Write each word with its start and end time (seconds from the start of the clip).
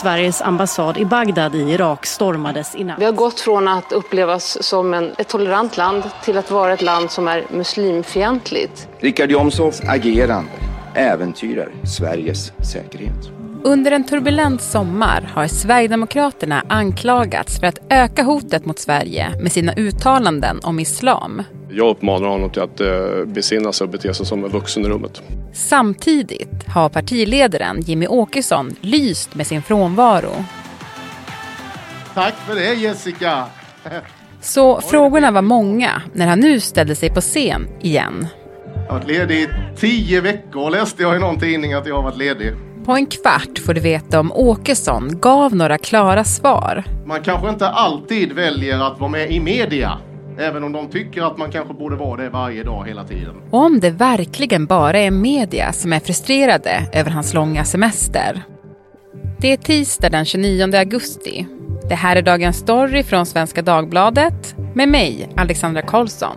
Sveriges 0.00 0.42
ambassad 0.42 0.96
i 0.96 1.04
Bagdad 1.04 1.54
i 1.54 1.58
Irak 1.58 2.06
stormades 2.06 2.74
i 2.74 2.84
natt. 2.84 3.00
Vi 3.00 3.04
har 3.04 3.12
gått 3.12 3.40
från 3.40 3.68
att 3.68 3.92
upplevas 3.92 4.62
som 4.62 4.94
en, 4.94 5.12
ett 5.18 5.28
tolerant 5.28 5.76
land 5.76 6.02
till 6.24 6.38
att 6.38 6.50
vara 6.50 6.72
ett 6.72 6.82
land 6.82 7.10
som 7.10 7.28
är 7.28 7.44
muslimfientligt. 7.50 8.88
Richard 9.00 9.30
Jomshofs 9.30 9.80
agerande 9.80 10.50
äventyrar 10.94 11.68
Sveriges 11.84 12.52
säkerhet. 12.72 13.30
Under 13.64 13.92
en 13.92 14.04
turbulent 14.04 14.62
sommar 14.62 15.30
har 15.34 15.46
Sverigedemokraterna 15.46 16.64
anklagats 16.68 17.60
för 17.60 17.66
att 17.66 17.78
öka 17.88 18.22
hotet 18.22 18.64
mot 18.64 18.78
Sverige 18.78 19.32
med 19.40 19.52
sina 19.52 19.74
uttalanden 19.74 20.60
om 20.62 20.80
islam. 20.80 21.42
Jag 21.72 21.88
uppmanar 21.88 22.28
honom 22.28 22.50
till 22.50 22.62
att 22.62 22.80
eh, 22.80 23.24
besinna 23.26 23.72
sig 23.72 23.84
och 23.84 23.90
bete 23.90 24.14
sig 24.14 24.26
som 24.26 24.44
en 24.44 24.50
vuxen 24.50 24.84
i 24.84 24.88
rummet. 24.88 25.22
Samtidigt 25.52 26.68
har 26.68 26.88
partiledaren 26.88 27.80
Jimmy 27.80 28.06
Åkesson 28.06 28.76
lyst 28.80 29.34
med 29.34 29.46
sin 29.46 29.62
frånvaro. 29.62 30.44
Tack 32.14 32.34
för 32.34 32.54
det 32.54 32.74
Jessica! 32.74 33.46
Så 34.40 34.80
frågorna 34.80 35.30
var 35.30 35.42
många 35.42 36.02
när 36.12 36.26
han 36.26 36.40
nu 36.40 36.60
ställde 36.60 36.94
sig 36.94 37.10
på 37.10 37.20
scen 37.20 37.68
igen. 37.80 38.26
Jag 38.74 38.92
har 38.92 38.98
varit 38.98 39.08
ledig 39.08 39.42
i 39.42 39.48
tio 39.76 40.20
veckor 40.20 40.70
läste 40.70 41.02
jag 41.02 41.16
i 41.16 41.18
någon 41.18 41.38
tidning 41.38 41.72
att 41.72 41.86
jag 41.86 41.94
har 41.94 42.02
varit 42.02 42.18
ledig. 42.18 42.52
På 42.84 42.92
en 42.92 43.06
kvart 43.06 43.58
får 43.58 43.74
du 43.74 43.80
veta 43.80 44.20
om 44.20 44.32
Åkesson 44.32 45.20
gav 45.20 45.56
några 45.56 45.78
klara 45.78 46.24
svar. 46.24 46.84
Man 47.06 47.22
kanske 47.22 47.48
inte 47.48 47.68
alltid 47.68 48.32
väljer 48.32 48.86
att 48.86 49.00
vara 49.00 49.10
med 49.10 49.30
i 49.30 49.40
media. 49.40 49.98
Även 50.38 50.64
om 50.64 50.72
de 50.72 50.88
tycker 50.88 51.22
att 51.22 51.38
man 51.38 51.50
kanske 51.50 51.74
borde 51.74 51.96
vara 51.96 52.22
det 52.22 52.30
varje 52.30 52.62
dag 52.62 52.88
hela 52.88 53.04
tiden. 53.04 53.34
Om 53.50 53.80
det 53.80 53.90
verkligen 53.90 54.66
bara 54.66 54.98
är 54.98 55.10
media 55.10 55.72
som 55.72 55.92
är 55.92 56.00
frustrerade 56.00 56.90
över 56.92 57.10
hans 57.10 57.34
långa 57.34 57.64
semester. 57.64 58.42
Det 59.38 59.52
är 59.52 59.56
tisdag 59.56 60.08
den 60.08 60.24
29 60.24 60.76
augusti. 60.76 61.46
Det 61.88 61.94
här 61.94 62.16
är 62.16 62.22
Dagens 62.22 62.56
Story 62.56 63.02
från 63.02 63.26
Svenska 63.26 63.62
Dagbladet 63.62 64.54
med 64.74 64.88
mig, 64.88 65.28
Alexandra 65.36 65.82
Karlsson. 65.82 66.36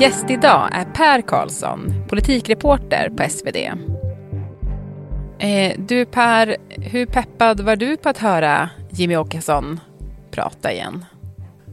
Gäst 0.00 0.30
idag 0.30 0.68
är 0.72 0.84
Per 0.84 1.22
Karlsson, 1.22 1.94
politikreporter 2.08 3.10
på 3.10 3.28
SvD. 3.28 3.56
Eh, 5.42 5.74
du 5.78 6.04
Per, 6.04 6.56
hur 6.68 7.06
peppad 7.06 7.60
var 7.60 7.76
du 7.76 7.96
på 7.96 8.08
att 8.08 8.18
höra 8.18 8.70
Jimmy 8.90 9.16
Åkesson 9.16 9.80
prata 10.30 10.72
igen? 10.72 11.04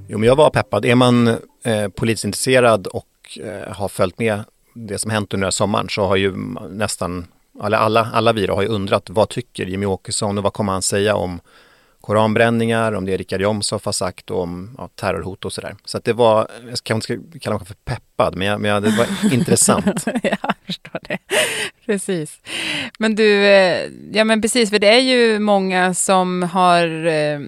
Jo, 0.07 0.17
men 0.17 0.27
jag 0.27 0.35
var 0.35 0.49
peppad. 0.49 0.85
Är 0.85 0.95
man 0.95 1.27
eh, 1.63 1.87
politiskt 1.95 2.25
intresserad 2.25 2.87
och 2.87 3.39
eh, 3.43 3.73
har 3.73 3.87
följt 3.87 4.19
med 4.19 4.43
det 4.73 4.97
som 4.97 5.11
hänt 5.11 5.33
under 5.33 5.49
sommaren 5.49 5.89
så 5.89 6.05
har 6.05 6.15
ju 6.15 6.33
nästan 6.69 7.27
alla, 7.59 7.77
alla, 7.77 8.09
alla 8.13 8.33
vi 8.33 8.47
då 8.47 8.55
har 8.55 8.61
ju 8.61 8.67
undrat 8.67 9.09
vad 9.09 9.29
tycker 9.29 9.65
Jimmy 9.65 9.85
Åkesson 9.85 10.37
och 10.37 10.43
vad 10.43 10.53
kommer 10.53 10.73
han 10.73 10.81
säga 10.81 11.15
om 11.15 11.39
koranbränningar, 12.09 12.91
om 12.93 13.05
det 13.05 13.17
Richard 13.17 13.41
Jomshof 13.41 13.85
har 13.85 13.91
sagt 13.91 14.31
och 14.31 14.41
om 14.41 14.75
ja, 14.77 14.89
terrorhot 14.95 15.45
och 15.45 15.53
sådär. 15.53 15.75
Så 15.85 15.97
att 15.97 16.03
det 16.03 16.13
var, 16.13 16.47
jag 16.69 16.77
kanske 16.83 17.13
inte 17.13 17.39
kalla 17.39 17.57
mig 17.57 17.67
för 17.67 17.73
peppad, 17.73 18.35
men, 18.35 18.47
jag, 18.47 18.61
men 18.61 18.71
jag, 18.71 18.83
det 18.83 18.89
var 18.89 19.33
intressant. 19.33 20.05
jag 20.23 20.53
förstår 20.65 20.99
det. 21.01 21.17
Precis. 21.85 22.39
Men 22.99 23.15
du, 23.15 23.45
eh, 23.45 23.89
ja 24.11 24.23
men 24.23 24.41
precis, 24.41 24.69
för 24.69 24.79
det 24.79 24.87
är 24.87 24.99
ju 24.99 25.39
många 25.39 25.93
som 25.93 26.43
har 26.43 27.05
eh, 27.05 27.39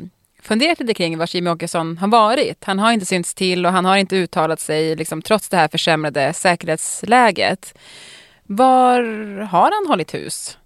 funderat 0.42 0.80
lite 0.80 0.94
kring 0.94 1.18
var 1.18 1.36
Jimmie 1.36 1.54
Åkesson 1.54 1.98
har 1.98 2.08
varit. 2.08 2.64
Han 2.64 2.80
har 2.80 2.92
inte 2.92 3.06
synts 3.06 3.34
till 3.34 3.66
och 3.66 3.72
han 3.72 3.86
har 3.86 3.98
inte 3.98 4.16
uttalat 4.16 4.60
sig 4.60 4.96
liksom, 4.96 5.22
trots 5.22 5.50
det 5.50 5.58
här 5.58 5.68
försämrade 5.68 6.34
säkerhetsläget. 6.34 7.78
Var 8.44 9.04
har 9.42 9.72
han 9.82 9.88
hållit 9.88 10.14
hus? 10.14 10.58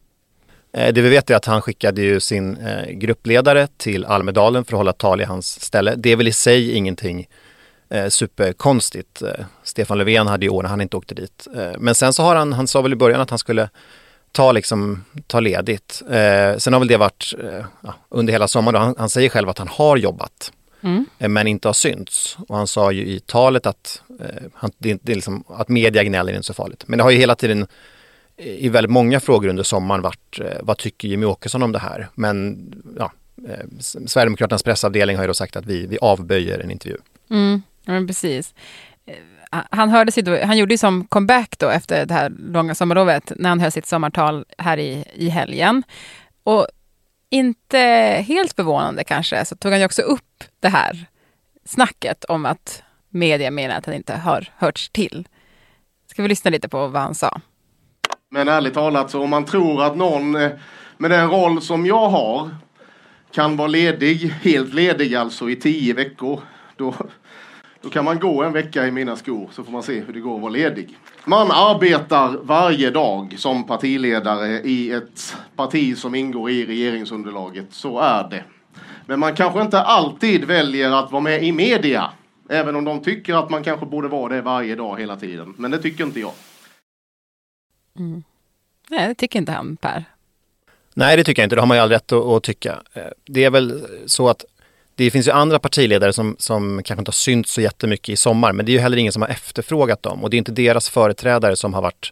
Eh, 0.76 0.94
det 0.94 1.02
vi 1.02 1.10
vet 1.10 1.30
är 1.30 1.36
att 1.36 1.46
han 1.46 1.62
skickade 1.62 2.02
ju 2.02 2.20
sin 2.20 2.58
eh, 2.58 2.92
gruppledare 2.92 3.68
till 3.78 4.06
Almedalen 4.06 4.66
för 4.66 4.74
att 4.74 4.78
hålla 4.78 4.94
tal 4.94 5.22
i 5.22 5.24
hans 5.24 5.62
ställe. 5.62 5.96
Det 5.96 6.12
är 6.12 6.16
väl 6.16 6.28
i 6.28 6.32
sig 6.32 6.72
ingenting 6.72 7.28
eh, 7.90 8.08
superkonstigt. 8.08 9.22
Stefan 9.64 9.98
Löfven 9.98 10.28
hade 10.28 10.46
ju 10.46 10.50
år 10.50 10.64
när 10.64 10.70
han 10.70 10.82
inte 10.82 10.98
åkte 10.98 11.16
dit. 11.16 11.48
Men 11.78 11.96
sen 11.96 12.14
så 12.14 12.24
har 12.24 12.36
han, 12.36 12.54
han 12.54 12.68
sa 12.68 12.82
väl 12.82 12.94
i 12.94 12.96
början 12.96 13.22
att 13.22 13.30
han 13.30 13.40
skulle 13.40 13.70
ta, 14.32 14.52
liksom, 14.52 15.06
ta 15.28 15.40
ledigt. 15.40 16.02
sen 16.58 16.74
har 16.74 16.80
väl 16.80 16.88
det 16.88 16.98
varit 16.98 17.34
ja, 17.82 17.94
under 18.10 18.34
hela 18.34 18.48
sommaren. 18.48 18.82
Han, 18.82 18.96
han, 18.98 19.10
säger 19.10 19.30
själv 19.30 19.50
att 19.50 19.58
han 19.58 19.68
har 19.68 19.98
jobbat. 19.98 20.52
Mm. 20.82 21.06
Men 21.18 21.48
inte 21.48 21.68
har 21.68 21.74
synts. 21.74 22.38
Och 22.48 22.58
han 22.58 22.68
sa 22.68 22.92
ju 22.92 23.06
i 23.06 23.20
talet 23.20 23.66
att, 23.66 24.02
han, 24.54 24.72
det, 24.78 25.00
det 25.04 25.12
är 25.12 25.16
liksom, 25.16 25.44
att 25.48 25.70
media 25.70 26.04
gnäller 26.04 26.34
inte 26.34 26.46
så 26.46 26.54
farligt. 26.54 26.84
Men 26.88 26.98
det 26.98 27.04
har 27.04 27.12
ju 27.12 27.18
hela 27.18 27.36
tiden 27.36 27.68
i 28.38 28.70
väldigt 28.70 28.92
många 28.92 29.20
frågor 29.20 29.50
under 29.50 29.64
sommaren 29.64 30.02
varit 30.02 30.40
eh, 30.40 30.58
vad 30.62 30.78
tycker 30.78 31.08
Jimmy 31.08 31.26
Åkesson 31.26 31.64
om 31.64 31.72
det 31.72 31.80
här? 31.80 32.10
Men 32.16 32.66
ja, 32.98 33.12
eh, 33.50 33.66
Sverigedemokraternas 33.80 34.64
pressavdelning 34.64 35.16
har 35.16 35.24
ju 35.24 35.28
då 35.28 35.34
sagt 35.34 35.56
att 35.56 35.66
vi, 35.66 35.88
vi 35.88 35.98
avböjer 36.02 36.60
en 36.60 36.72
intervju. 36.72 36.98
Mm, 37.30 37.62
men 37.86 38.08
precis. 38.08 38.54
Eh, 39.06 39.16
han, 39.70 39.90
hörde 39.90 40.22
då, 40.22 40.46
han 40.46 40.58
gjorde 40.58 40.74
ju 40.74 40.78
som 40.78 41.08
comeback 41.08 41.56
då 41.60 41.70
efter 41.70 42.06
det 42.06 42.14
här 42.14 42.30
långa 42.30 42.76
sommarlovet 42.76 43.32
när 43.36 43.50
han 43.50 43.60
höll 43.60 43.72
sitt 43.72 43.86
sommartal 43.86 44.46
här 44.58 44.78
i, 44.78 45.06
i 45.14 45.30
helgen. 45.30 45.84
Och 46.44 46.68
inte 47.30 47.78
helt 48.28 48.54
förvånande 48.54 49.04
kanske 49.04 49.46
så 49.46 49.56
tog 49.56 49.72
han 49.72 49.80
ju 49.80 49.86
också 49.86 50.02
upp 50.02 50.44
det 50.60 50.70
här 50.70 51.06
snacket 51.66 52.24
om 52.24 52.46
att 52.46 52.84
media 53.10 53.52
menar 53.52 53.76
att 53.76 53.86
han 53.86 53.96
inte 53.96 54.14
har 54.14 54.50
hörts 54.58 54.90
till. 54.90 55.28
Ska 56.08 56.22
vi 56.22 56.28
lyssna 56.28 56.52
lite 56.52 56.70
på 56.70 56.88
vad 56.88 57.02
han 57.02 57.16
sa? 57.16 57.42
Men 58.30 58.48
ärligt 58.48 58.74
talat, 58.74 59.12
så 59.12 59.24
om 59.24 59.30
man 59.30 59.46
tror 59.46 59.84
att 59.84 59.98
någon 59.98 60.36
eh, 60.36 60.52
med 60.98 61.12
den 61.12 61.30
roll 61.30 61.62
som 61.62 61.86
jag 61.86 62.10
har 62.10 62.50
kan 63.32 63.58
vara 63.58 63.68
ledig, 63.68 64.18
helt 64.42 64.74
ledig 64.74 65.16
alltså 65.16 65.50
i 65.50 65.56
tio 65.56 65.94
veckor, 65.94 66.42
då, 66.76 66.94
då 67.82 67.90
kan 67.90 68.06
man 68.06 68.20
gå 68.20 68.44
en 68.44 68.54
vecka 68.54 68.88
i 68.88 68.92
mina 68.92 69.16
skor 69.16 69.50
så 69.52 69.64
får 69.64 69.72
man 69.72 69.84
se 69.84 70.00
hur 70.00 70.14
det 70.14 70.20
går 70.20 70.36
att 70.36 70.42
vara 70.42 70.52
ledig. 70.52 70.98
Man 71.26 71.52
arbetar 71.52 72.38
varje 72.42 72.90
dag 72.90 73.36
som 73.38 73.68
partiledare 73.68 74.62
i 74.62 74.92
ett 74.92 75.38
parti 75.56 75.98
som 75.98 76.16
ingår 76.16 76.50
i 76.50 76.66
regeringsunderlaget. 76.66 77.66
Så 77.70 78.00
är 78.00 78.30
det. 78.30 78.44
Men 79.06 79.20
man 79.20 79.36
kanske 79.36 79.62
inte 79.62 79.82
alltid 79.82 80.46
väljer 80.46 80.92
att 80.92 81.12
vara 81.12 81.22
med 81.22 81.44
i 81.44 81.52
media. 81.52 82.12
Även 82.50 82.76
om 82.76 82.84
de 82.84 83.00
tycker 83.00 83.34
att 83.34 83.50
man 83.50 83.64
kanske 83.64 83.86
borde 83.86 84.08
vara 84.08 84.36
det 84.36 84.42
varje 84.42 84.76
dag 84.76 85.00
hela 85.00 85.16
tiden. 85.16 85.54
Men 85.58 85.72
det 85.72 85.78
tycker 85.78 86.04
inte 86.04 86.20
jag. 86.20 86.32
Mm. 88.00 88.24
Nej, 88.90 89.08
det 89.08 89.16
tycker 89.16 89.40
inte 89.40 89.52
han, 89.52 89.78
Per. 89.78 90.06
Nej, 90.94 91.18
det 91.18 91.24
tycker 91.24 91.42
jag 91.42 91.46
inte. 91.46 91.56
Det 91.56 91.62
har 91.62 91.68
man 91.68 91.78
ju 91.78 91.82
all 91.84 91.90
rätt 91.90 92.12
att, 92.12 92.26
att 92.26 92.44
tycka. 92.44 92.82
Eh, 92.94 93.04
det 93.26 93.44
är 93.44 93.50
väl 93.50 93.88
så 94.06 94.30
att 94.30 94.46
det 94.96 95.12
finns 95.12 95.28
ju 95.28 95.32
andra 95.32 95.60
partiledare 95.60 96.14
som, 96.14 96.36
som 96.40 96.84
kanske 96.84 97.02
inte 97.02 97.10
har 97.10 97.14
synts 97.14 97.52
så 97.54 97.62
jättemycket 97.62 98.10
i 98.10 98.16
sommar, 98.18 98.54
men 98.54 98.66
det 98.66 98.72
är 98.72 98.74
ju 98.74 98.80
heller 98.80 98.98
ingen 98.98 99.14
som 99.14 99.22
har 99.22 99.30
efterfrågat 99.30 100.04
dem 100.04 100.24
och 100.24 100.30
det 100.30 100.36
är 100.36 100.38
inte 100.38 100.52
deras 100.52 100.90
företrädare 100.90 101.56
som 101.56 101.74
har 101.74 101.82
varit 101.82 102.12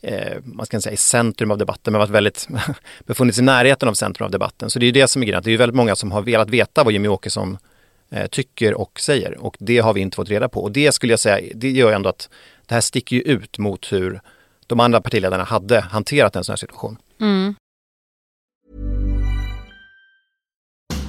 eh, 0.00 0.38
man 0.44 0.66
ska 0.66 0.80
säga 0.80 0.92
i 0.92 0.96
centrum 0.96 1.50
av 1.50 1.58
debatten, 1.58 1.92
men 1.92 1.98
varit 1.98 2.10
väldigt 2.10 2.48
befunnit 3.06 3.34
sig 3.34 3.42
i 3.42 3.44
närheten 3.44 3.88
av 3.88 3.94
centrum 3.94 4.24
av 4.24 4.30
debatten. 4.30 4.70
Så 4.70 4.78
det 4.78 4.84
är 4.84 4.86
ju 4.86 4.92
det 4.92 5.08
som 5.08 5.22
är 5.22 5.26
grejen, 5.26 5.42
det 5.42 5.50
är 5.50 5.52
ju 5.52 5.56
väldigt 5.56 5.76
många 5.76 5.96
som 5.96 6.12
har 6.12 6.22
velat 6.22 6.50
veta 6.50 6.84
vad 6.84 6.92
Jimmy 6.92 7.08
Åkesson 7.08 7.58
eh, 8.10 8.26
tycker 8.26 8.74
och 8.74 9.00
säger 9.00 9.38
och 9.38 9.56
det 9.58 9.78
har 9.78 9.92
vi 9.92 10.00
inte 10.00 10.14
fått 10.14 10.28
reda 10.28 10.48
på. 10.48 10.62
Och 10.62 10.72
det 10.72 10.92
skulle 10.92 11.12
jag 11.12 11.20
säga, 11.20 11.52
det 11.54 11.70
gör 11.70 11.92
ändå 11.92 12.08
att 12.08 12.28
det 12.66 12.74
här 12.74 12.80
sticker 12.80 13.16
ju 13.16 13.22
ut 13.22 13.58
mot 13.58 13.92
hur 13.92 14.20
de 14.72 14.80
andra 14.80 15.00
partiledarna 15.00 15.44
hade 15.44 15.80
hanterat 15.80 16.36
en 16.36 16.44
sån 16.44 16.52
här 16.52 16.56
situation. 16.56 16.98
Mm. 17.20 17.54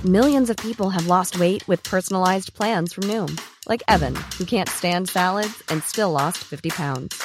Millions 0.05 0.49
of 0.49 0.57
people 0.57 0.89
have 0.89 1.07
lost 1.07 1.39
weight 1.39 1.67
with 1.67 1.89
personalized 1.89 2.53
plans 2.53 2.93
from 2.93 3.03
Noom. 3.03 3.39
Like 3.69 3.81
Evan, 3.87 4.15
who 4.37 4.43
can't 4.45 4.69
stand 4.69 5.09
salads 5.09 5.63
and 5.69 5.81
still 5.83 6.11
lost 6.11 6.37
50 6.37 6.69
pounds. 6.69 7.23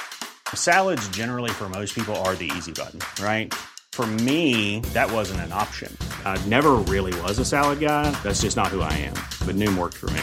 Salads 0.54 1.08
generally 1.08 1.50
for 1.50 1.68
most 1.68 1.94
people 1.94 2.14
are 2.24 2.36
the 2.36 2.50
easy 2.56 2.72
button, 2.72 3.00
right? 3.20 3.52
For 3.92 4.06
me, 4.06 4.78
that 4.94 5.10
wasn't 5.12 5.40
an 5.40 5.52
option. 5.52 5.90
I 6.24 6.38
never 6.46 6.74
really 6.86 7.20
was 7.22 7.40
a 7.40 7.44
salad 7.44 7.80
guy. 7.80 8.12
That's 8.22 8.42
just 8.42 8.56
not 8.56 8.68
who 8.68 8.80
I 8.80 8.92
am. 8.92 9.14
But 9.44 9.56
Noom 9.56 9.76
worked 9.76 9.96
for 9.96 10.10
me. 10.10 10.22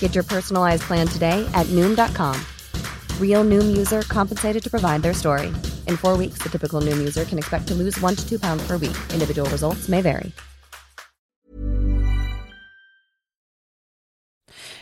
Get 0.00 0.14
your 0.16 0.24
personalized 0.24 0.82
plan 0.82 1.06
today 1.06 1.48
at 1.54 1.66
Noom.com. 1.66 2.34
Real 3.20 3.44
Noom 3.44 3.78
user 3.78 4.02
compensated 4.02 4.62
to 4.62 4.70
provide 4.70 5.02
their 5.02 5.14
story. 5.14 5.46
In 5.86 5.96
four 5.96 6.16
weeks, 6.18 6.38
the 6.42 6.48
typical 6.48 6.80
Noom 6.80 6.98
user 6.98 7.24
can 7.24 7.38
expect 7.38 7.68
to 7.68 7.74
lose 7.74 8.04
one 8.04 8.16
to 8.16 8.28
two 8.28 8.38
pounds 8.38 8.66
per 8.66 8.78
week. 8.78 8.96
Individual 9.12 9.50
results 9.50 9.88
may 9.88 10.02
vary. 10.02 10.32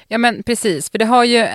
Ja 0.08 0.18
men 0.18 0.42
precis, 0.42 0.90
för 0.90 0.98
det 0.98 1.04
har 1.04 1.24
ju, 1.24 1.48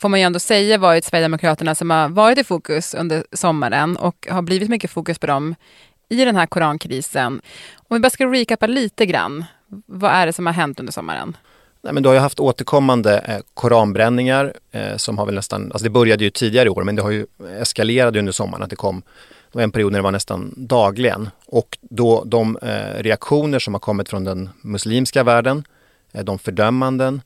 får 0.00 0.08
man 0.08 0.20
ju 0.20 0.24
ändå 0.26 0.38
säga, 0.38 0.78
varit 0.78 1.04
Sverigedemokraterna 1.04 1.74
som 1.74 1.90
har 1.90 2.08
varit 2.08 2.38
i 2.38 2.44
fokus 2.44 2.94
under 2.94 3.24
sommaren 3.32 3.96
och 3.96 4.26
har 4.30 4.42
blivit 4.42 4.68
mycket 4.68 4.90
fokus 4.90 5.18
på 5.18 5.26
dem 5.26 5.54
i 6.08 6.24
den 6.24 6.36
här 6.36 6.46
korankrisen. 6.46 7.40
Om 7.88 7.94
vi 7.96 8.00
bara 8.00 8.10
ska 8.10 8.26
recapa 8.26 8.66
lite 8.66 9.06
grann, 9.06 9.44
vad 9.86 10.12
är 10.12 10.26
det 10.26 10.32
som 10.32 10.46
har 10.46 10.52
hänt 10.52 10.80
under 10.80 10.92
sommaren? 10.92 11.36
Nej, 11.82 11.92
men 11.92 12.02
du 12.02 12.08
har 12.08 12.14
ju 12.14 12.20
haft 12.20 12.40
återkommande 12.40 13.18
eh, 13.18 13.38
koranbränningar 13.54 14.54
eh, 14.70 14.96
som 14.96 15.18
har 15.18 15.26
väl 15.26 15.34
nästan, 15.34 15.72
alltså 15.72 15.84
det 15.84 15.90
började 15.90 16.24
ju 16.24 16.30
tidigare 16.30 16.66
i 16.66 16.70
år 16.70 16.82
men 16.82 16.96
det 16.96 17.02
har 17.02 17.10
ju 17.10 17.26
eskalerat 17.60 18.16
under 18.16 18.32
sommaren 18.32 18.62
att 18.62 18.70
det 18.70 18.76
kom, 18.76 19.02
det 19.52 19.58
var 19.58 19.62
en 19.62 19.70
period 19.70 19.92
när 19.92 19.98
det 19.98 20.02
var 20.02 20.10
nästan 20.10 20.54
dagligen 20.56 21.30
och 21.46 21.78
då 21.80 22.24
de 22.24 22.58
eh, 22.62 23.02
reaktioner 23.02 23.58
som 23.58 23.74
har 23.74 23.80
kommit 23.80 24.08
från 24.08 24.24
den 24.24 24.50
muslimska 24.62 25.24
världen, 25.24 25.64
eh, 26.12 26.24
de 26.24 26.38
fördömanden 26.38 27.20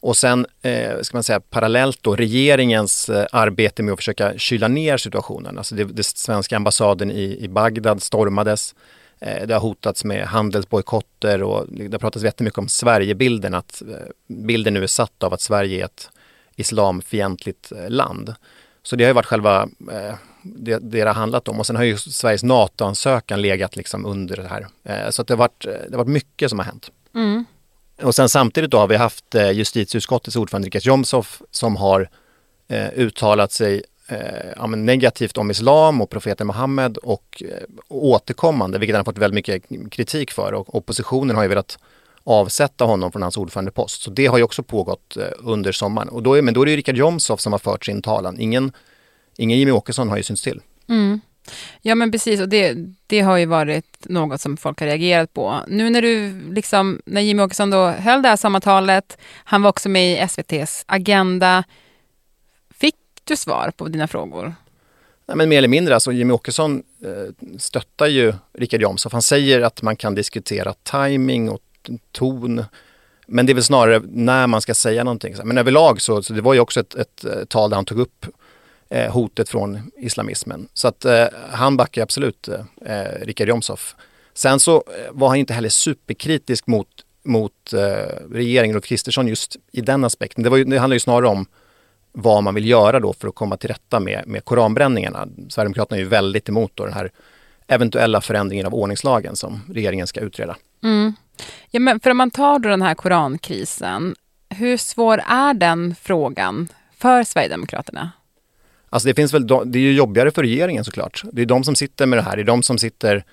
och 0.00 0.16
sen 0.16 0.46
eh, 0.62 1.00
ska 1.02 1.16
man 1.16 1.22
säga 1.22 1.40
parallellt 1.40 1.98
då 2.02 2.16
regeringens 2.16 3.08
eh, 3.08 3.26
arbete 3.32 3.82
med 3.82 3.92
att 3.92 3.98
försöka 3.98 4.38
kyla 4.38 4.68
ner 4.68 4.96
situationen. 4.96 5.58
Alltså 5.58 5.74
det, 5.74 5.84
det 5.84 6.06
svenska 6.06 6.56
ambassaden 6.56 7.10
i, 7.10 7.44
i 7.44 7.48
Bagdad 7.48 8.02
stormades. 8.02 8.74
Eh, 9.20 9.46
det 9.46 9.54
har 9.54 9.60
hotats 9.60 10.04
med 10.04 10.26
handelsbojkotter 10.26 11.42
och 11.42 11.66
det 11.68 11.92
har 11.92 11.98
pratats 11.98 12.24
jättemycket 12.24 12.58
om 12.58 12.68
Sverigebilden, 12.68 13.54
att 13.54 13.82
eh, 13.82 13.96
bilden 14.26 14.74
nu 14.74 14.82
är 14.82 14.86
satt 14.86 15.22
av 15.22 15.34
att 15.34 15.40
Sverige 15.40 15.80
är 15.80 15.84
ett 15.84 16.10
islamfientligt 16.56 17.72
eh, 17.72 17.90
land. 17.90 18.34
Så 18.82 18.96
det 18.96 19.04
har 19.04 19.08
ju 19.08 19.14
varit 19.14 19.26
själva 19.26 19.68
det, 20.42 20.78
det 20.78 21.00
har 21.00 21.14
handlat 21.14 21.48
om 21.48 21.58
och 21.58 21.66
sen 21.66 21.76
har 21.76 21.82
ju 21.82 21.98
Sveriges 21.98 22.42
NATO-ansökan 22.42 23.42
legat 23.42 23.76
liksom 23.76 24.06
under 24.06 24.36
det 24.36 24.48
här. 24.48 25.10
Så 25.10 25.22
det, 25.22 25.32
har 25.32 25.38
varit, 25.38 25.60
det 25.60 25.90
har 25.90 25.96
varit 25.96 26.08
mycket 26.08 26.50
som 26.50 26.58
har 26.58 26.66
hänt. 26.66 26.90
Mm. 27.14 27.44
Och 28.02 28.14
sen 28.14 28.28
samtidigt 28.28 28.70
då 28.70 28.78
har 28.78 28.86
vi 28.86 28.96
haft 28.96 29.34
justitieutskottets 29.52 30.36
ordförande 30.36 30.66
Richard 30.66 30.82
Jomshof 30.82 31.42
som 31.50 31.76
har 31.76 32.08
uttalat 32.94 33.52
sig 33.52 33.82
eh, 34.10 34.52
ja, 34.56 34.66
negativt 34.66 35.38
om 35.38 35.50
islam 35.50 36.00
och 36.00 36.10
profeten 36.10 36.46
Muhammed 36.46 36.96
och 36.96 37.42
eh, 37.46 37.64
återkommande, 37.88 38.78
vilket 38.78 38.94
han 38.96 39.00
har 39.00 39.12
fått 39.12 39.18
väldigt 39.18 39.34
mycket 39.34 39.90
kritik 39.90 40.30
för 40.30 40.52
och 40.52 40.74
oppositionen 40.74 41.36
har 41.36 41.42
ju 41.42 41.48
velat 41.48 41.78
avsätta 42.24 42.84
honom 42.84 43.12
från 43.12 43.22
hans 43.22 43.36
ordförandepost. 43.36 44.02
Så 44.02 44.10
det 44.10 44.26
har 44.26 44.38
ju 44.38 44.44
också 44.44 44.62
pågått 44.62 45.16
eh, 45.16 45.24
under 45.38 45.72
sommaren. 45.72 46.08
Och 46.08 46.22
då 46.22 46.34
är, 46.34 46.42
men 46.42 46.54
då 46.54 46.62
är 46.62 46.66
det 46.66 46.76
Richard 46.76 46.96
Jomshof 46.96 47.40
som 47.40 47.52
har 47.52 47.58
fört 47.58 47.84
sin 47.84 48.02
talan. 48.02 48.40
Ingen, 48.40 48.72
ingen 49.36 49.58
Jimmy 49.58 49.70
Åkesson 49.70 50.08
har 50.08 50.16
ju 50.16 50.22
synts 50.22 50.42
till. 50.42 50.60
Mm. 50.88 51.20
Ja 51.82 51.94
men 51.94 52.12
precis 52.12 52.40
och 52.40 52.48
det, 52.48 52.74
det 53.06 53.20
har 53.20 53.36
ju 53.36 53.46
varit 53.46 53.96
något 54.00 54.40
som 54.40 54.56
folk 54.56 54.80
har 54.80 54.86
reagerat 54.86 55.34
på. 55.34 55.60
Nu 55.68 55.90
när 55.90 56.02
du 56.02 56.40
liksom, 56.54 57.02
när 57.04 57.20
Jimmy 57.20 57.42
Åkesson 57.42 57.70
då 57.70 57.86
höll 57.86 58.22
det 58.22 58.28
här 58.28 58.36
sommartalet, 58.36 59.18
han 59.44 59.62
var 59.62 59.70
också 59.70 59.88
med 59.88 60.12
i 60.12 60.16
SVTs 60.16 60.84
Agenda 60.86 61.64
du 63.24 63.36
svar 63.36 63.72
på 63.76 63.88
dina 63.88 64.08
frågor? 64.08 64.54
Nej, 65.26 65.36
men 65.36 65.48
mer 65.48 65.58
eller 65.58 65.68
mindre, 65.68 65.94
alltså 65.94 66.12
Jimmy 66.12 66.32
Åkesson 66.32 66.82
eh, 67.04 67.58
stöttar 67.58 68.06
ju 68.06 68.34
Richard 68.52 68.82
Jomshof. 68.82 69.12
Han 69.12 69.22
säger 69.22 69.60
att 69.60 69.82
man 69.82 69.96
kan 69.96 70.14
diskutera 70.14 70.74
timing 70.82 71.50
och 71.50 71.62
ton. 72.12 72.64
Men 73.26 73.46
det 73.46 73.52
är 73.52 73.54
väl 73.54 73.64
snarare 73.64 74.02
när 74.04 74.46
man 74.46 74.60
ska 74.60 74.74
säga 74.74 75.04
någonting. 75.04 75.34
Men 75.44 75.58
överlag 75.58 76.00
så, 76.00 76.22
så 76.22 76.32
det 76.32 76.40
var 76.40 76.54
ju 76.54 76.60
också 76.60 76.80
ett, 76.80 76.94
ett, 76.94 77.24
ett 77.24 77.48
tal 77.48 77.70
där 77.70 77.74
han 77.74 77.84
tog 77.84 77.98
upp 77.98 78.26
eh, 78.88 79.12
hotet 79.12 79.48
från 79.48 79.90
islamismen. 79.96 80.68
Så 80.74 80.88
att 80.88 81.04
eh, 81.04 81.26
han 81.50 81.76
backar 81.76 82.02
absolut 82.02 82.48
eh, 82.48 82.60
eh, 82.96 83.26
Richard 83.26 83.48
Jomshof. 83.48 83.94
Sen 84.34 84.60
så 84.60 84.76
eh, 84.76 85.10
var 85.10 85.28
han 85.28 85.36
inte 85.36 85.54
heller 85.54 85.68
superkritisk 85.68 86.66
mot, 86.66 86.88
mot 87.24 87.72
eh, 87.72 87.80
regeringen 88.30 88.76
och 88.76 88.84
Kristersson 88.84 89.28
just 89.28 89.56
i 89.72 89.80
den 89.80 90.04
aspekten. 90.04 90.44
Det, 90.44 90.50
var 90.50 90.56
ju, 90.56 90.64
det 90.64 90.78
handlar 90.78 90.94
ju 90.94 91.00
snarare 91.00 91.28
om 91.28 91.46
vad 92.12 92.42
man 92.42 92.54
vill 92.54 92.68
göra 92.68 93.00
då 93.00 93.12
för 93.12 93.28
att 93.28 93.34
komma 93.34 93.56
till 93.56 93.68
rätta 93.68 94.00
med, 94.00 94.22
med 94.26 94.44
koranbränningarna. 94.44 95.28
Sverigedemokraterna 95.48 95.96
är 95.96 96.02
ju 96.02 96.08
väldigt 96.08 96.48
emot 96.48 96.72
då 96.74 96.84
den 96.84 96.94
här 96.94 97.10
eventuella 97.66 98.20
förändringen 98.20 98.66
av 98.66 98.74
ordningslagen 98.74 99.36
som 99.36 99.60
regeringen 99.74 100.06
ska 100.06 100.20
utreda. 100.20 100.56
Mm. 100.82 101.14
Ja, 101.70 101.80
men 101.80 102.00
för 102.00 102.10
om 102.10 102.16
man 102.16 102.30
tar 102.30 102.58
då 102.58 102.68
den 102.68 102.82
här 102.82 102.94
korankrisen, 102.94 104.14
hur 104.48 104.76
svår 104.76 105.22
är 105.28 105.54
den 105.54 105.94
frågan 106.02 106.68
för 106.96 107.24
Sverigedemokraterna? 107.24 108.10
Alltså 108.90 109.08
det 109.08 109.14
finns 109.14 109.34
väl, 109.34 109.46
det 109.46 109.78
är 109.78 109.82
ju 109.82 109.92
jobbigare 109.92 110.30
för 110.30 110.42
regeringen 110.42 110.84
såklart. 110.84 111.22
Det 111.32 111.42
är 111.42 111.46
de 111.46 111.64
som 111.64 111.74
sitter 111.74 112.06
med 112.06 112.18
det 112.18 112.22
här, 112.22 112.36
det 112.36 112.42
är 112.42 112.44
de 112.44 112.62
som 112.62 112.78
sitter 112.78 113.24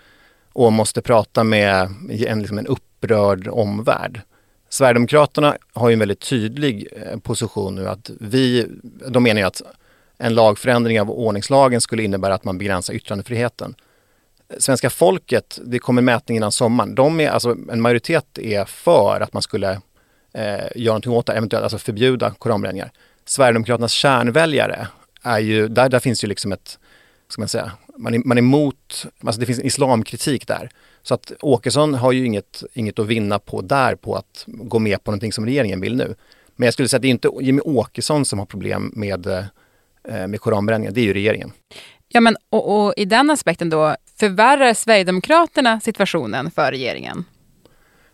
och 0.53 0.73
måste 0.73 1.01
prata 1.01 1.43
med 1.43 1.89
en, 2.27 2.41
liksom 2.41 2.57
en 2.57 2.67
upprörd 2.67 3.47
omvärld. 3.47 4.21
Sverigedemokraterna 4.69 5.57
har 5.73 5.89
ju 5.89 5.93
en 5.93 5.99
väldigt 5.99 6.19
tydlig 6.19 6.87
eh, 6.91 7.19
position 7.19 7.75
nu 7.75 7.89
att 7.89 8.09
vi, 8.19 8.65
de 9.07 9.23
menar 9.23 9.41
ju 9.41 9.47
att 9.47 9.61
en 10.17 10.35
lagförändring 10.35 11.01
av 11.01 11.11
ordningslagen 11.11 11.81
skulle 11.81 12.03
innebära 12.03 12.33
att 12.33 12.43
man 12.43 12.57
begränsar 12.57 12.93
yttrandefriheten. 12.93 13.75
Svenska 14.57 14.89
folket, 14.89 15.59
det 15.65 15.79
kommer 15.79 16.01
mätning 16.01 16.37
innan 16.37 16.51
sommaren, 16.51 16.95
de 16.95 17.19
är, 17.19 17.29
alltså 17.29 17.57
en 17.71 17.81
majoritet 17.81 18.37
är 18.37 18.65
för 18.65 19.21
att 19.21 19.33
man 19.33 19.41
skulle 19.41 19.71
eh, 20.33 20.65
göra 20.75 20.93
någonting 20.93 21.11
åt 21.11 21.25
det, 21.25 21.33
eventuellt 21.33 21.63
alltså 21.63 21.77
förbjuda 21.77 22.33
koranbränningar. 22.39 22.91
Sverigedemokraternas 23.25 23.91
kärnväljare 23.91 24.87
är 25.23 25.39
ju, 25.39 25.67
där, 25.67 25.89
där 25.89 25.99
finns 25.99 26.23
ju 26.23 26.27
liksom 26.27 26.51
ett, 26.51 26.79
ska 27.29 27.41
man 27.41 27.49
säga, 27.49 27.71
man 27.97 28.13
är, 28.13 28.21
man 28.25 28.37
är 28.37 28.41
emot, 28.41 29.05
alltså 29.23 29.39
det 29.39 29.45
finns 29.45 29.59
en 29.59 29.65
islamkritik 29.65 30.47
där. 30.47 30.69
Så 31.01 31.13
att 31.13 31.31
Åkesson 31.39 31.93
har 31.93 32.11
ju 32.11 32.25
inget, 32.25 32.63
inget 32.73 32.99
att 32.99 33.07
vinna 33.07 33.39
på 33.39 33.61
där 33.61 33.95
på 33.95 34.15
att 34.15 34.43
gå 34.45 34.79
med 34.79 35.03
på 35.03 35.11
någonting 35.11 35.33
som 35.33 35.45
regeringen 35.45 35.81
vill 35.81 35.95
nu. 35.95 36.15
Men 36.55 36.65
jag 36.65 36.73
skulle 36.73 36.87
säga 36.87 36.97
att 36.97 37.01
det 37.01 37.07
är 37.07 37.09
inte 37.09 37.31
Jimmy 37.41 37.61
Åkesson 37.61 38.25
som 38.25 38.39
har 38.39 38.45
problem 38.45 38.91
med, 38.95 39.27
eh, 39.27 40.27
med 40.27 40.41
koranbränningen, 40.41 40.93
det 40.93 41.01
är 41.01 41.05
ju 41.05 41.13
regeringen. 41.13 41.51
Ja, 42.09 42.21
men 42.21 42.37
och, 42.49 42.85
och, 42.85 42.93
i 42.97 43.05
den 43.05 43.29
aspekten 43.29 43.69
då, 43.69 43.95
förvärrar 44.19 44.73
Sverigedemokraterna 44.73 45.79
situationen 45.79 46.51
för 46.51 46.71
regeringen? 46.71 47.25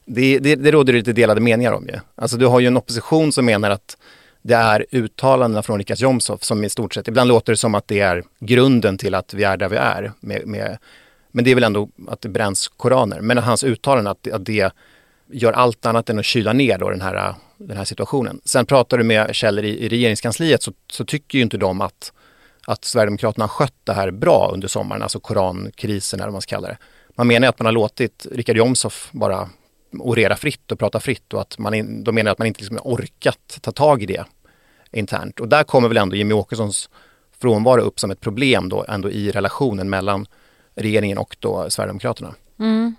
Det, 0.06 0.40
det, 0.40 0.56
det 0.56 0.72
råder 0.72 0.94
lite 0.94 1.14
delade 1.14 1.42
meningar 1.42 1.72
om 1.72 1.88
ju. 1.88 2.00
Alltså 2.16 2.38
du 2.38 2.46
har 2.46 2.60
ju 2.60 2.68
en 2.68 2.78
opposition 2.78 3.32
som 3.32 3.46
menar 3.46 3.70
att 3.70 3.98
det 4.44 4.56
är 4.56 4.86
uttalandena 4.92 5.64
från 5.64 5.78
Richard 5.78 5.98
Jomshof 5.98 6.44
som 6.44 6.64
i 6.64 6.70
stort 6.70 6.94
sett, 6.94 7.08
ibland 7.08 7.28
låter 7.28 7.54
det 7.54 7.58
som 7.58 7.76
att 7.76 7.88
det 7.88 8.00
är 8.00 8.24
grunden 8.40 8.98
till 8.98 9.16
att 9.16 9.34
vi 9.34 9.44
är 9.44 9.58
där 9.58 9.70
vi 9.70 9.78
är 9.78 10.12
med, 10.20 10.48
med 10.48 10.78
men 11.36 11.46
det 11.46 11.52
är 11.52 11.56
väl 11.56 11.64
ändå 11.64 11.90
att 12.08 12.22
det 12.22 12.30
bränns 12.30 12.68
koraner. 12.68 13.22
Men 13.22 13.38
hans 13.38 13.64
uttalande 13.64 14.12
att, 14.12 14.28
att 14.28 14.46
det 14.46 14.72
gör 15.32 15.54
allt 15.54 15.86
annat 15.86 16.10
än 16.10 16.20
att 16.20 16.26
kyla 16.26 16.54
ner 16.54 16.78
då 16.78 16.90
den 16.90 17.02
här, 17.02 17.36
den 17.58 17.78
här 17.78 17.86
situationen. 17.86 18.42
Sen 18.46 18.66
pratar 18.66 18.98
du 18.98 19.04
med 19.04 19.36
källor 19.36 19.66
i, 19.66 19.86
i 19.86 19.90
regeringskansliet 19.90 20.64
så, 20.64 20.72
så 20.92 21.06
tycker 21.06 21.38
ju 21.38 21.44
inte 21.44 21.58
de 21.58 21.82
att, 21.82 22.12
att 22.68 22.86
Sverigedemokraterna 22.86 23.44
har 23.44 23.50
skött 23.50 23.76
det 23.84 23.94
här 23.94 24.12
bra 24.12 24.52
under 24.54 24.68
sommaren, 24.68 25.02
alltså 25.02 25.20
korankrisen 25.20 26.20
eller 26.20 26.28
vad 26.28 26.34
man 26.34 26.42
ska 26.42 26.56
kalla 26.56 26.68
det. 26.68 26.78
Man 27.16 27.28
menar 27.28 27.48
att 27.48 27.60
man 27.60 27.66
har 27.66 27.74
låtit 27.74 28.28
Richard 28.32 28.58
Jomshof 28.58 29.10
bara 29.12 29.50
orera 30.02 30.36
fritt 30.36 30.72
och 30.72 30.80
prata 30.80 31.00
fritt 31.00 31.34
och 31.34 31.42
att 31.42 31.58
man 31.58 31.74
in, 31.74 32.04
de 32.04 32.16
menar 32.16 32.32
att 32.32 32.38
man 32.38 32.48
inte 32.48 32.60
liksom 32.60 32.80
orkat 32.84 33.60
ta 33.62 33.72
tag 33.72 34.04
i 34.04 34.06
det 34.06 34.26
internt. 34.92 35.40
Och 35.40 35.48
där 35.48 35.64
kommer 35.64 35.88
väl 35.88 35.98
ändå 35.98 36.16
Jimmy 36.16 36.34
Åkessons 36.34 36.90
frånvaro 37.42 37.82
upp 37.82 38.00
som 38.00 38.12
ett 38.12 38.22
problem 38.22 38.70
då 38.70 38.86
ändå 38.88 39.12
i 39.12 39.32
relationen 39.32 39.90
mellan 39.90 40.26
regeringen 40.76 41.18
och 41.18 41.36
då 41.40 41.70
Sverigedemokraterna. 41.70 42.34
Mm. 42.60 42.96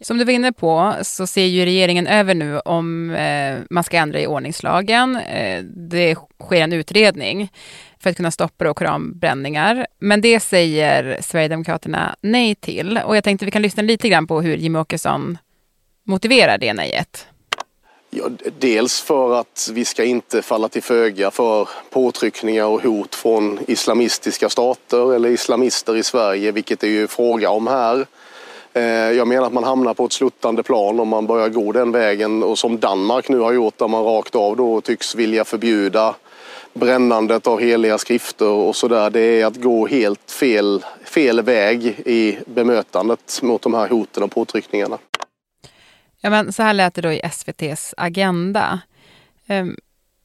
Som 0.00 0.18
du 0.18 0.24
var 0.24 0.32
inne 0.32 0.52
på 0.52 0.94
så 1.02 1.26
ser 1.26 1.44
ju 1.44 1.64
regeringen 1.64 2.06
över 2.06 2.34
nu 2.34 2.58
om 2.58 3.10
eh, 3.10 3.58
man 3.70 3.84
ska 3.84 3.96
ändra 3.96 4.20
i 4.20 4.26
ordningslagen. 4.26 5.16
Eh, 5.16 5.64
det 5.64 6.16
sker 6.44 6.62
en 6.62 6.72
utredning 6.72 7.52
för 7.98 8.10
att 8.10 8.16
kunna 8.16 8.30
stoppa 8.30 8.64
då 8.64 8.74
koranbränningar. 8.74 9.86
Men 9.98 10.20
det 10.20 10.40
säger 10.40 11.18
Sverigedemokraterna 11.20 12.16
nej 12.20 12.54
till. 12.54 13.00
Och 13.04 13.16
jag 13.16 13.24
tänkte 13.24 13.44
vi 13.44 13.50
kan 13.50 13.62
lyssna 13.62 13.82
lite 13.82 14.08
grann 14.08 14.26
på 14.26 14.40
hur 14.40 14.56
Jimmie 14.56 14.80
Åkesson 14.80 15.38
motiverar 16.04 16.58
det 16.58 16.72
nejet. 16.72 17.26
Ja, 18.10 18.24
dels 18.58 19.00
för 19.00 19.40
att 19.40 19.70
vi 19.72 19.84
ska 19.84 20.04
inte 20.04 20.42
falla 20.42 20.68
till 20.68 20.82
föga 20.82 21.30
för 21.30 21.68
påtryckningar 21.90 22.64
och 22.64 22.82
hot 22.82 23.14
från 23.14 23.58
islamistiska 23.66 24.48
stater 24.48 25.14
eller 25.14 25.28
islamister 25.28 25.96
i 25.96 26.02
Sverige, 26.02 26.52
vilket 26.52 26.80
det 26.80 26.86
är 26.86 26.90
ju 26.90 27.06
fråga 27.06 27.50
om 27.50 27.66
här. 27.66 28.06
Eh, 28.72 28.82
jag 28.84 29.28
menar 29.28 29.46
att 29.46 29.52
man 29.52 29.64
hamnar 29.64 29.94
på 29.94 30.04
ett 30.04 30.12
sluttande 30.12 30.62
plan 30.62 31.00
om 31.00 31.08
man 31.08 31.26
börjar 31.26 31.48
gå 31.48 31.72
den 31.72 31.92
vägen 31.92 32.42
och 32.42 32.58
som 32.58 32.80
Danmark 32.80 33.28
nu 33.28 33.38
har 33.38 33.52
gjort 33.52 33.78
där 33.78 33.88
man 33.88 34.04
rakt 34.04 34.34
av 34.34 34.56
då 34.56 34.80
tycks 34.80 35.14
vilja 35.14 35.44
förbjuda 35.44 36.14
brännandet 36.74 37.46
av 37.46 37.60
heliga 37.60 37.98
skrifter 37.98 38.48
och 38.48 38.76
sådär. 38.76 39.10
Det 39.10 39.40
är 39.40 39.46
att 39.46 39.56
gå 39.56 39.86
helt 39.86 40.30
fel, 40.30 40.84
fel 41.04 41.42
väg 41.42 41.84
i 42.06 42.38
bemötandet 42.46 43.40
mot 43.42 43.62
de 43.62 43.74
här 43.74 43.88
hoten 43.88 44.22
och 44.22 44.30
påtryckningarna. 44.30 44.98
Ja, 46.24 46.30
men 46.30 46.52
så 46.52 46.62
här 46.62 46.74
lät 46.74 46.94
det 46.94 47.00
då 47.00 47.12
i 47.12 47.20
SVTs 47.20 47.94
Agenda. 47.96 48.80
Um, 49.48 49.76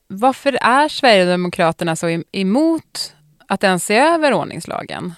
varför 0.08 0.58
är 0.62 0.88
Sverigedemokraterna 0.90 1.96
så 1.96 2.24
emot 2.32 3.16
att 3.48 3.64
ens 3.64 3.86
se 3.86 3.98
över 3.98 4.34
ordningslagen? 4.34 5.14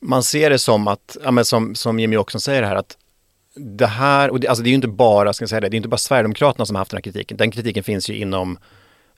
Man 0.00 0.22
ser 0.22 0.50
det 0.50 0.58
som 0.58 0.88
att, 0.88 1.16
ja, 1.24 1.44
som, 1.44 1.74
som 1.74 1.98
Jimmy 1.98 2.16
också 2.16 2.40
säger 2.40 2.62
här, 2.62 2.76
att 2.76 2.96
det 3.54 3.86
här, 3.86 4.30
och 4.30 4.40
det, 4.40 4.48
alltså 4.48 4.62
det 4.62 4.68
är 4.68 4.70
ju 4.70 4.74
inte 4.74 4.88
bara, 4.88 5.32
ska 5.32 5.42
jag 5.42 5.50
säga 5.50 5.60
det, 5.60 5.68
det 5.68 5.74
är 5.74 5.76
inte 5.76 5.88
bara 5.88 5.96
Sverigedemokraterna 5.96 6.66
som 6.66 6.76
har 6.76 6.80
haft 6.80 6.90
den 6.90 6.96
här 6.96 7.02
kritiken. 7.02 7.36
Den 7.36 7.50
kritiken 7.50 7.84
finns 7.84 8.10
ju 8.10 8.16
inom 8.16 8.58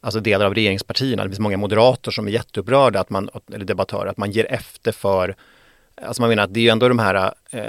alltså 0.01 0.21
delar 0.21 0.47
av 0.47 0.55
regeringspartierna. 0.55 1.23
Det 1.23 1.29
finns 1.29 1.41
många 1.41 1.57
moderater 1.57 2.11
som 2.11 2.27
är 2.27 2.31
jätteupprörda, 2.31 3.01
att 3.01 3.11
man, 3.11 3.31
eller 3.55 3.65
debattörer, 3.65 4.07
att 4.07 4.17
man 4.17 4.31
ger 4.31 4.53
efter 4.53 4.93
för, 4.93 5.37
alltså 6.03 6.23
man 6.23 6.29
menar 6.29 6.43
att 6.43 6.55
det 6.55 6.61
är 6.61 6.65
ju 6.65 6.69
ändå 6.69 6.89
de 6.89 6.99
här 6.99 7.35
eh, 7.51 7.63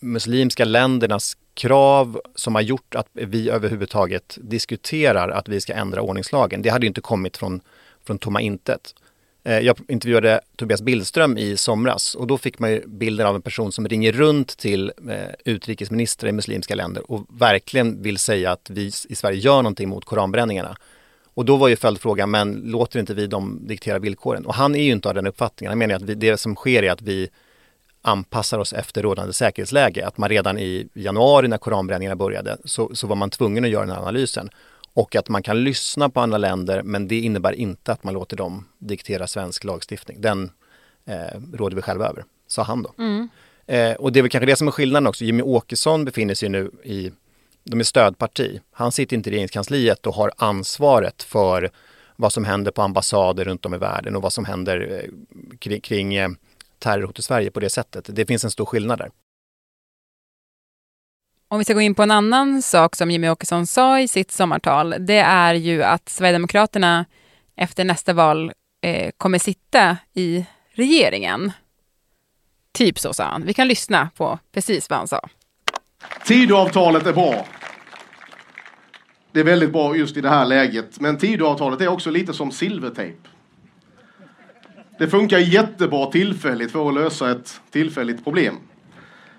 muslimska 0.00 0.64
ländernas 0.64 1.36
krav 1.54 2.20
som 2.34 2.54
har 2.54 2.62
gjort 2.62 2.94
att 2.94 3.08
vi 3.12 3.50
överhuvudtaget 3.50 4.38
diskuterar 4.40 5.28
att 5.28 5.48
vi 5.48 5.60
ska 5.60 5.74
ändra 5.74 6.02
ordningslagen. 6.02 6.62
Det 6.62 6.68
hade 6.68 6.86
ju 6.86 6.88
inte 6.88 7.00
kommit 7.00 7.36
från, 7.36 7.60
från 8.06 8.18
tomma 8.18 8.40
intet. 8.40 8.94
Eh, 9.44 9.58
jag 9.58 9.78
intervjuade 9.88 10.40
Tobias 10.56 10.82
Billström 10.82 11.38
i 11.38 11.56
somras 11.56 12.14
och 12.14 12.26
då 12.26 12.38
fick 12.38 12.58
man 12.58 12.70
ju 12.70 12.86
bilden 12.86 13.26
av 13.26 13.34
en 13.34 13.42
person 13.42 13.72
som 13.72 13.88
ringer 13.88 14.12
runt 14.12 14.56
till 14.56 14.92
eh, 15.10 15.34
utrikesministrar 15.44 16.28
i 16.28 16.32
muslimska 16.32 16.74
länder 16.74 17.10
och 17.10 17.26
verkligen 17.28 18.02
vill 18.02 18.18
säga 18.18 18.52
att 18.52 18.70
vi 18.70 18.86
i 19.08 19.14
Sverige 19.14 19.38
gör 19.38 19.56
någonting 19.62 19.88
mot 19.88 20.04
koranbränningarna. 20.04 20.76
Och 21.34 21.44
då 21.44 21.56
var 21.56 21.68
ju 21.68 21.76
följdfrågan, 21.76 22.30
men 22.30 22.52
låter 22.52 23.00
inte 23.00 23.14
vi 23.14 23.26
dem 23.26 23.60
diktera 23.62 23.98
villkoren? 23.98 24.46
Och 24.46 24.54
han 24.54 24.74
är 24.74 24.82
ju 24.82 24.92
inte 24.92 25.08
av 25.08 25.14
den 25.14 25.26
uppfattningen. 25.26 25.70
Han 25.70 25.78
menar 25.78 25.94
att 25.94 26.02
vi, 26.02 26.14
det 26.14 26.36
som 26.36 26.54
sker 26.54 26.82
är 26.82 26.90
att 26.90 27.02
vi 27.02 27.30
anpassar 28.08 28.58
oss 28.58 28.72
efter 28.72 29.02
rådande 29.02 29.32
säkerhetsläge. 29.32 30.06
Att 30.06 30.18
man 30.18 30.28
redan 30.28 30.58
i 30.58 30.88
januari 30.94 31.48
när 31.48 31.58
koranbränningarna 31.58 32.16
började 32.16 32.56
så, 32.64 32.90
så 32.94 33.06
var 33.06 33.16
man 33.16 33.30
tvungen 33.30 33.64
att 33.64 33.70
göra 33.70 33.86
den 33.86 33.94
här 33.94 34.02
analysen. 34.02 34.50
Och 34.94 35.16
att 35.16 35.28
man 35.28 35.42
kan 35.42 35.64
lyssna 35.64 36.08
på 36.08 36.20
andra 36.20 36.38
länder 36.38 36.82
men 36.82 37.08
det 37.08 37.18
innebär 37.18 37.52
inte 37.52 37.92
att 37.92 38.04
man 38.04 38.14
låter 38.14 38.36
dem 38.36 38.64
diktera 38.78 39.26
svensk 39.26 39.64
lagstiftning. 39.64 40.20
Den 40.20 40.50
eh, 41.06 41.40
råder 41.52 41.76
vi 41.76 41.82
själva 41.82 42.08
över, 42.08 42.24
sa 42.46 42.62
han 42.62 42.82
då. 42.82 42.92
Mm. 42.98 43.28
Eh, 43.66 43.92
och 43.92 44.12
det 44.12 44.20
är 44.20 44.22
väl 44.22 44.30
kanske 44.30 44.46
det 44.46 44.56
som 44.56 44.68
är 44.68 44.72
skillnaden 44.72 45.06
också. 45.06 45.24
Jimmy 45.24 45.42
Åkesson 45.42 46.04
befinner 46.04 46.34
sig 46.34 46.48
nu 46.48 46.70
i, 46.84 47.12
de 47.64 47.80
är 47.80 47.84
stödparti. 47.84 48.60
Han 48.72 48.92
sitter 48.92 49.16
inte 49.16 49.30
i 49.30 49.32
regeringskansliet 49.32 50.06
och 50.06 50.14
har 50.14 50.32
ansvaret 50.36 51.22
för 51.22 51.70
vad 52.16 52.32
som 52.32 52.44
händer 52.44 52.70
på 52.70 52.82
ambassader 52.82 53.44
runt 53.44 53.66
om 53.66 53.74
i 53.74 53.78
världen 53.78 54.16
och 54.16 54.22
vad 54.22 54.32
som 54.32 54.44
händer 54.44 55.00
eh, 55.02 55.10
kring, 55.58 55.80
kring 55.80 56.14
eh, 56.14 56.28
terrorhot 56.78 57.18
i 57.18 57.22
Sverige 57.22 57.50
på 57.50 57.60
det 57.60 57.70
sättet. 57.70 58.08
Det 58.08 58.26
finns 58.26 58.44
en 58.44 58.50
stor 58.50 58.64
skillnad 58.66 58.98
där. 58.98 59.10
Om 61.50 61.58
vi 61.58 61.64
ska 61.64 61.74
gå 61.74 61.80
in 61.80 61.94
på 61.94 62.02
en 62.02 62.10
annan 62.10 62.62
sak 62.62 62.96
som 62.96 63.10
Jimmy 63.10 63.28
Åkesson 63.28 63.66
sa 63.66 64.00
i 64.00 64.08
sitt 64.08 64.30
sommartal, 64.30 64.94
det 64.98 65.18
är 65.18 65.54
ju 65.54 65.82
att 65.82 66.08
Sverigedemokraterna 66.08 67.04
efter 67.56 67.84
nästa 67.84 68.12
val 68.12 68.52
eh, 68.82 69.10
kommer 69.16 69.38
sitta 69.38 69.96
i 70.14 70.46
regeringen. 70.70 71.52
Typ 72.72 72.98
så 72.98 73.14
sa 73.14 73.24
han. 73.24 73.44
Vi 73.46 73.54
kan 73.54 73.68
lyssna 73.68 74.10
på 74.16 74.38
precis 74.52 74.90
vad 74.90 74.98
han 74.98 75.08
sa. 75.08 75.28
Tidöavtalet 76.24 77.06
är 77.06 77.12
bra. 77.12 77.46
Det 79.32 79.40
är 79.40 79.44
väldigt 79.44 79.72
bra 79.72 79.96
just 79.96 80.16
i 80.16 80.20
det 80.20 80.28
här 80.28 80.46
läget. 80.46 81.00
Men 81.00 81.18
Tidöavtalet 81.18 81.80
är 81.80 81.88
också 81.88 82.10
lite 82.10 82.34
som 82.34 82.52
silvertejp. 82.52 83.18
Det 84.98 85.08
funkar 85.08 85.38
jättebra 85.38 86.06
tillfälligt 86.06 86.72
för 86.72 86.88
att 86.88 86.94
lösa 86.94 87.30
ett 87.30 87.60
tillfälligt 87.70 88.24
problem. 88.24 88.54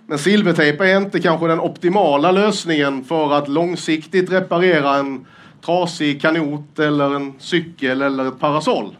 Men 0.08 0.18
silvertejp 0.18 0.84
är 0.84 0.98
inte 0.98 1.20
kanske 1.20 1.48
den 1.48 1.60
optimala 1.60 2.32
lösningen 2.32 3.04
för 3.04 3.34
att 3.34 3.48
långsiktigt 3.48 4.32
reparera 4.32 4.96
en 4.96 5.26
trasig 5.62 6.22
kanot 6.22 6.80
eller 6.80 7.16
en 7.16 7.34
cykel 7.40 8.02
eller 8.02 8.28
ett 8.28 8.40
parasoll. 8.40 8.98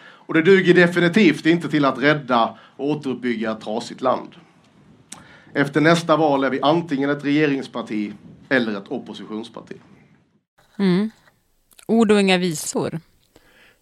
Och 0.00 0.34
det 0.34 0.42
duger 0.42 0.74
definitivt 0.74 1.46
inte 1.46 1.68
till 1.68 1.84
att 1.84 1.98
rädda 1.98 2.58
och 2.76 2.90
återuppbygga 2.90 3.52
ett 3.52 3.60
trasigt 3.60 4.00
land. 4.00 4.28
Efter 5.54 5.80
nästa 5.80 6.16
val 6.16 6.44
är 6.44 6.50
vi 6.50 6.60
antingen 6.62 7.10
ett 7.10 7.24
regeringsparti 7.24 8.12
eller 8.48 8.78
ett 8.78 8.88
oppositionsparti. 8.88 9.74
Mm. 10.78 11.10
Ord 11.86 12.10
och 12.12 12.20
inga 12.20 12.38
visor. 12.38 13.00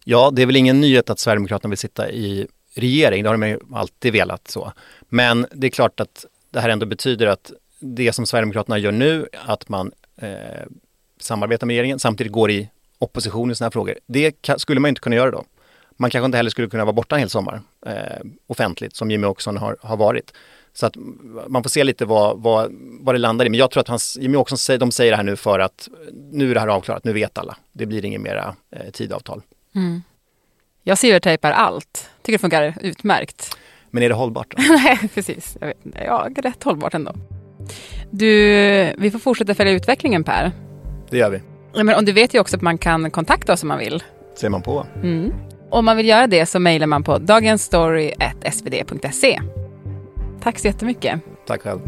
Ja, 0.09 0.31
det 0.33 0.41
är 0.41 0.45
väl 0.45 0.55
ingen 0.55 0.81
nyhet 0.81 1.09
att 1.09 1.19
Sverigedemokraterna 1.19 1.69
vill 1.69 1.77
sitta 1.77 2.11
i 2.11 2.47
regering. 2.75 3.23
Det 3.23 3.29
har 3.29 3.37
de 3.37 3.47
ju 3.47 3.59
alltid 3.73 4.13
velat 4.13 4.47
så. 4.47 4.71
Men 5.09 5.45
det 5.51 5.67
är 5.67 5.71
klart 5.71 5.99
att 5.99 6.25
det 6.49 6.59
här 6.59 6.69
ändå 6.69 6.85
betyder 6.85 7.27
att 7.27 7.51
det 7.79 8.13
som 8.13 8.25
Sverigedemokraterna 8.25 8.77
gör 8.77 8.91
nu, 8.91 9.27
att 9.45 9.69
man 9.69 9.91
eh, 10.21 10.29
samarbetar 11.19 11.67
med 11.67 11.73
regeringen, 11.73 11.99
samtidigt 11.99 12.33
går 12.33 12.51
i 12.51 12.69
opposition 12.99 13.51
i 13.51 13.55
sådana 13.55 13.67
här 13.67 13.71
frågor. 13.71 13.95
Det 14.05 14.49
skulle 14.57 14.79
man 14.79 14.89
inte 14.89 15.01
kunna 15.01 15.15
göra 15.15 15.31
då. 15.31 15.43
Man 15.97 16.09
kanske 16.09 16.25
inte 16.25 16.37
heller 16.37 16.49
skulle 16.49 16.69
kunna 16.69 16.85
vara 16.85 16.93
borta 16.93 17.15
en 17.15 17.19
hel 17.19 17.29
sommar 17.29 17.61
eh, 17.85 17.93
offentligt, 18.47 18.95
som 18.95 19.11
Jimmy 19.11 19.27
Åkesson 19.27 19.57
har, 19.57 19.77
har 19.81 19.97
varit. 19.97 20.33
Så 20.73 20.85
att 20.85 20.95
man 21.47 21.63
får 21.63 21.69
se 21.69 21.83
lite 21.83 22.05
vad, 22.05 22.41
vad, 22.41 22.71
vad 22.99 23.15
det 23.15 23.19
landar 23.19 23.45
i. 23.45 23.49
Men 23.49 23.59
jag 23.59 23.71
tror 23.71 23.81
att 23.81 23.87
hans, 23.87 24.17
Jimmy 24.21 24.37
Åkesson 24.37 24.57
säger, 24.57 24.79
de 24.79 24.91
säger 24.91 25.11
det 25.11 25.17
här 25.17 25.23
nu 25.23 25.35
för 25.35 25.59
att 25.59 25.89
nu 26.31 26.49
är 26.49 26.53
det 26.53 26.59
här 26.59 26.67
avklarat, 26.67 27.03
nu 27.03 27.13
vet 27.13 27.37
alla. 27.37 27.57
Det 27.71 27.85
blir 27.85 28.05
inget 28.05 28.21
mera 28.21 28.55
eh, 28.71 28.91
tidavtal. 28.91 29.41
Mm. 29.75 30.03
Jag 30.83 30.97
silvertejpar 30.97 31.51
allt. 31.51 32.09
Tycker 32.21 32.37
det 32.37 32.41
funkar 32.41 32.73
utmärkt. 32.81 33.57
Men 33.91 34.03
är 34.03 34.09
det 34.09 34.15
hållbart? 34.15 34.53
Nej, 34.57 35.09
precis. 35.13 35.57
Jag 35.59 35.67
vet 35.67 35.85
inte. 35.85 36.03
Ja, 36.05 36.27
rätt 36.35 36.63
hållbart 36.63 36.93
ändå. 36.93 37.13
Du, 38.11 38.27
vi 38.97 39.11
får 39.11 39.19
fortsätta 39.19 39.55
följa 39.55 39.73
utvecklingen 39.73 40.23
Per. 40.23 40.51
Det 41.09 41.17
gör 41.17 41.29
vi. 41.29 41.41
Men, 41.83 41.95
och 41.95 42.03
du 42.03 42.11
vet 42.11 42.33
ju 42.33 42.39
också 42.39 42.55
att 42.55 42.61
man 42.61 42.77
kan 42.77 43.11
kontakta 43.11 43.53
oss 43.53 43.63
om 43.63 43.67
man 43.67 43.79
vill. 43.79 44.03
Ser 44.35 44.49
man 44.49 44.61
på. 44.61 44.87
Mm. 44.95 45.33
Om 45.69 45.85
man 45.85 45.97
vill 45.97 46.07
göra 46.07 46.27
det 46.27 46.45
så 46.45 46.59
mejlar 46.59 46.87
man 46.87 47.03
på 47.03 47.17
dagensstory.svd.se. 47.17 49.39
Tack 50.41 50.59
så 50.59 50.67
jättemycket. 50.67 51.19
Tack 51.47 51.61
själv. 51.61 51.79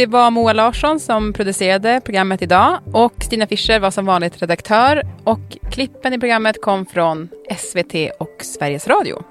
Det 0.00 0.06
var 0.06 0.30
Moa 0.30 0.52
Larsson 0.52 1.00
som 1.00 1.32
producerade 1.32 2.00
programmet 2.04 2.42
idag 2.42 2.78
och 2.92 3.12
Stina 3.22 3.46
Fischer 3.46 3.80
var 3.80 3.90
som 3.90 4.06
vanligt 4.06 4.42
redaktör 4.42 5.02
och 5.24 5.58
klippen 5.70 6.14
i 6.14 6.18
programmet 6.18 6.62
kom 6.62 6.86
från 6.86 7.28
SVT 7.58 7.94
och 8.18 8.44
Sveriges 8.44 8.88
Radio. 8.88 9.22